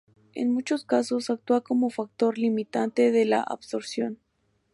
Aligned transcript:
En 0.33 0.51
muchos 0.51 0.83
casos 0.83 1.29
actúa 1.29 1.61
como 1.61 1.91
factor 1.91 2.39
limitante 2.39 3.11
de 3.11 3.23
la 3.25 3.43
absorción. 3.43 4.17